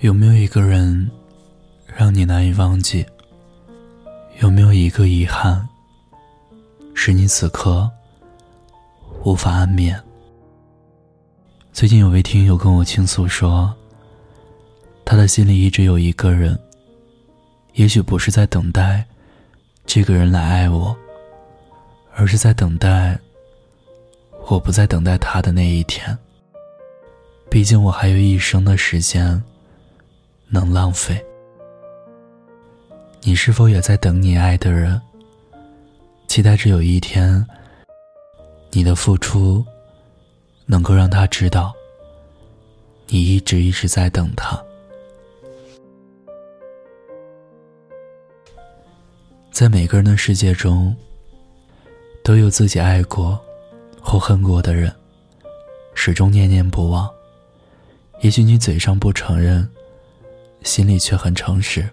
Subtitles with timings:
[0.00, 1.10] 有没有一个人
[1.86, 3.04] 让你难以忘记？
[4.40, 5.66] 有没有一个遗憾
[6.94, 7.90] 使你此刻
[9.24, 9.98] 无法安眠？
[11.72, 13.72] 最近有位听友跟我倾诉说，
[15.04, 16.58] 他的心里一直有一个人，
[17.74, 19.04] 也许不是在等待
[19.86, 20.96] 这个人来爱我，
[22.14, 23.18] 而是在等待
[24.48, 26.16] 我不再等待他的那一天。
[27.56, 29.42] 毕竟我还有一生的时间。
[30.50, 31.24] 能浪费？
[33.22, 35.00] 你是否也在等你爱的人？
[36.28, 37.42] 期待着有一天，
[38.72, 39.64] 你的付出
[40.66, 41.72] 能够让他知道，
[43.06, 44.62] 你一直一直在等他。
[49.50, 50.94] 在每个人的世界中，
[52.22, 53.40] 都有自己爱过
[53.98, 54.94] 或恨过的人，
[55.94, 57.10] 始终念念不忘。
[58.20, 59.68] 也许你嘴上不承认。
[60.62, 61.88] 心里却很诚实。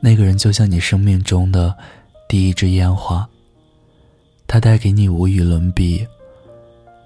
[0.00, 1.72] 那个人就像你生命中的
[2.28, 3.28] 第一支烟花，
[4.48, 6.04] 他带给你无与伦比、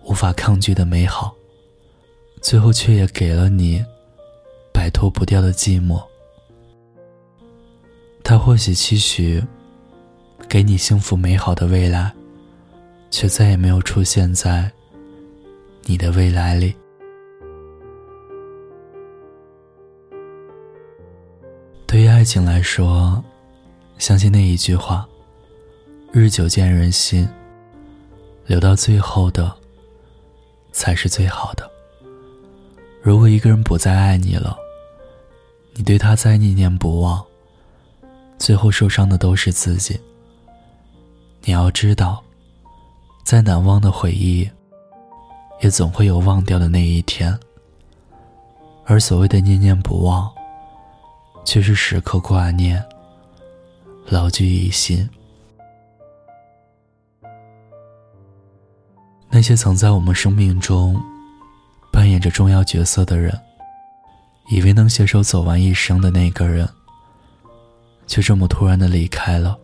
[0.05, 1.35] 无法抗拒的美好，
[2.41, 3.85] 最后却也给了你
[4.73, 6.03] 摆脱不掉的寂寞。
[8.25, 9.45] 他或许期许
[10.49, 12.11] 给你幸福美好的未来，
[13.11, 14.73] 却再也没有出现在
[15.85, 16.75] 你的未来里。
[21.87, 23.23] 对于爱情来说，
[23.99, 25.07] 相信那一句话
[26.13, 27.29] ：“日久见人心，
[28.47, 29.55] 留到最后的
[30.73, 31.71] 才是最好的。”
[33.03, 34.57] 如果一个人不再爱你了，
[35.75, 37.23] 你对他再念念不忘，
[38.39, 40.01] 最后受伤的都是自己。
[41.45, 42.23] 你要知道，
[43.25, 44.49] 再难忘的回忆，
[45.63, 47.37] 也总会有忘掉的那一天。
[48.85, 50.31] 而所谓的念念不忘，
[51.45, 52.85] 却是时刻挂念，
[54.07, 55.09] 牢记于心。
[59.31, 61.01] 那些曾在我们生命中
[61.91, 63.33] 扮演着重要角色的人，
[64.51, 66.69] 以为能携手走完一生的那个人，
[68.07, 69.57] 却这么突然的离开了。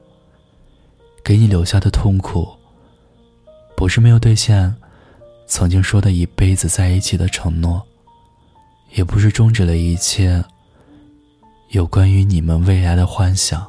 [1.25, 2.48] 给你留下的痛苦，
[3.76, 4.75] 不是没有兑现
[5.48, 7.82] 曾经说的一辈子在一起的承诺，
[8.92, 10.44] 也不是终止了一切。
[11.70, 13.66] 有关于你们未来的幻想，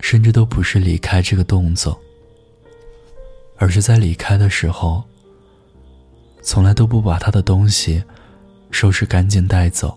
[0.00, 1.98] 甚至都不是离开这个动作，
[3.56, 5.02] 而是在离开的时候，
[6.42, 8.02] 从来都不把他的东西
[8.70, 9.96] 收拾干净带走，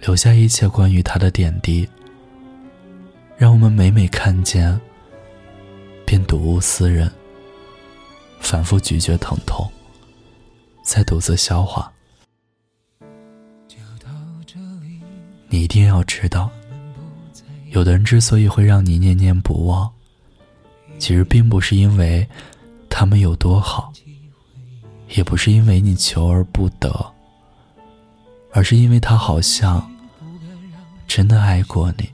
[0.00, 1.88] 留下一切关于他的点滴，
[3.36, 4.78] 让我们每每看见，
[6.04, 7.10] 便睹物思人，
[8.40, 9.70] 反复咀嚼疼痛，
[10.82, 11.92] 再独自消化。
[15.48, 16.50] 你一定要知道，
[17.70, 19.90] 有的人之所以会让你念念不忘，
[20.98, 22.26] 其实并不是因为
[22.90, 23.92] 他们有多好，
[25.08, 27.14] 也不是因为你求而不得，
[28.52, 29.90] 而是因为他好像
[31.06, 32.10] 真的爱过你，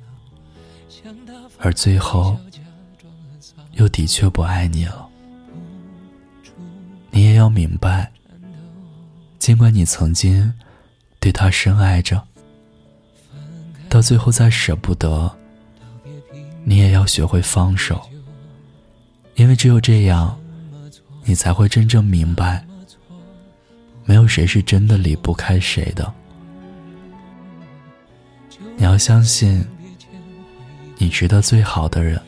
[1.58, 2.38] 而最后
[3.72, 5.03] 又的确不爱你了。
[7.24, 8.12] 你也要明白，
[9.38, 10.52] 尽管你曾经
[11.18, 12.22] 对他深爱着。
[13.88, 15.34] 到最后再舍不得，
[16.64, 17.98] 你也要学会放手，
[19.36, 20.38] 因为只有这样，
[21.24, 22.62] 你才会真正明白，
[24.04, 26.12] 没有谁是真的离不开谁的。
[28.76, 29.66] 你要相信，
[30.98, 32.20] 你值得最好的人。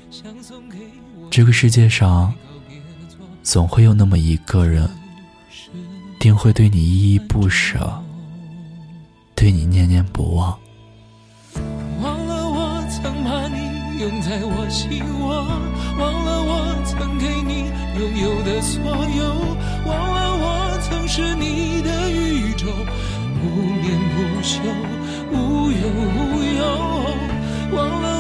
[1.31, 2.35] 这个世界上，
[3.47, 4.91] 总会有那么一个人，
[6.19, 8.03] 定会对你依依不舍，
[9.37, 10.59] 对你念念不忘。
[12.03, 15.47] 忘了我曾把你拥在我心窝，
[15.97, 19.25] 忘了我曾给你拥有的所有，
[19.87, 22.67] 忘了我曾是你的宇宙，
[23.41, 24.59] 不眠不休，
[25.31, 26.61] 无忧无忧。
[27.77, 28.16] 忘了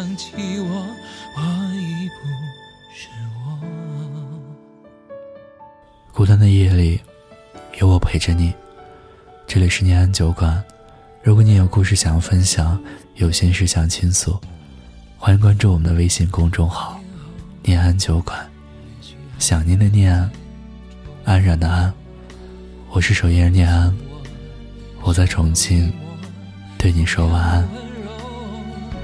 [0.00, 0.86] 想起我，
[1.36, 1.42] 我
[1.74, 2.26] 已不
[2.90, 3.60] 是我。
[6.10, 6.98] 孤单的夜里
[7.78, 8.54] 有我陪着你，
[9.46, 10.64] 这里是念安酒馆。
[11.22, 12.82] 如果你有故事想要分享，
[13.16, 14.40] 有心事想倾诉，
[15.18, 16.98] 欢迎关注我们的微信公众号。
[17.62, 18.50] 念安酒馆，
[19.38, 20.30] 想念的念，
[21.26, 21.92] 安然的安。
[22.88, 23.94] 我是守夜人念安，
[25.02, 25.92] 我在重庆
[26.78, 27.68] 对你说晚安。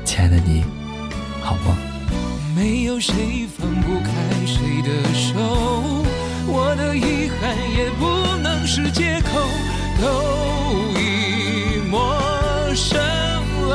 [0.06, 0.64] 亲爱的你。
[1.46, 1.76] 好吗？
[2.56, 4.10] 没有谁放不开
[4.44, 5.38] 谁的手
[6.48, 9.38] 我的遗憾也不能是借口
[10.00, 10.04] 都
[10.98, 11.94] 已陌
[12.74, 13.72] 生了。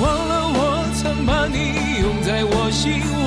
[0.00, 3.17] 忘了我曾把你拥在我心。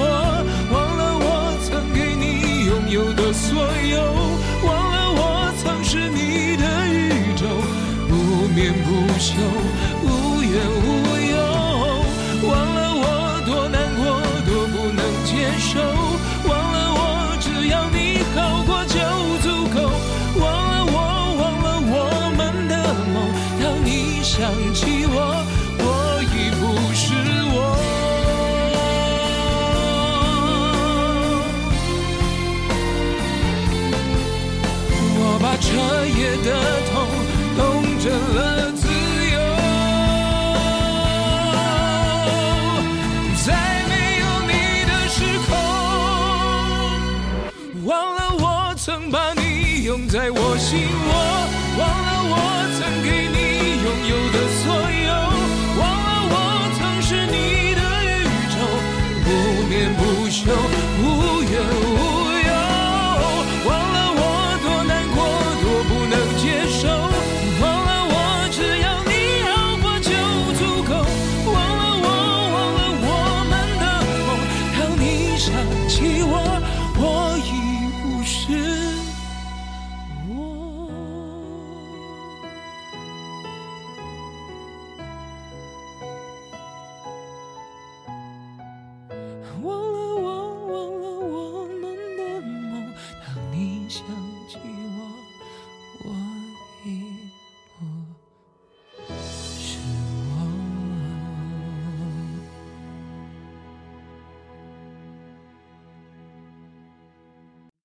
[50.72, 51.11] she